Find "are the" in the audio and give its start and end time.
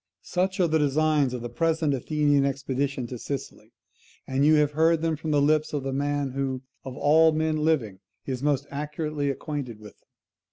0.59-0.79